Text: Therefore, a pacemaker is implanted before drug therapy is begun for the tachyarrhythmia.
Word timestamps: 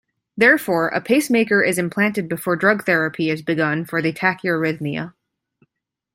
Therefore, 0.35 0.87
a 0.87 0.99
pacemaker 0.99 1.61
is 1.61 1.77
implanted 1.77 2.27
before 2.27 2.55
drug 2.55 2.85
therapy 2.85 3.29
is 3.29 3.43
begun 3.43 3.85
for 3.85 4.01
the 4.01 4.11
tachyarrhythmia. 4.11 5.13